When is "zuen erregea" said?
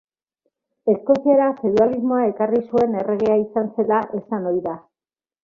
2.73-3.37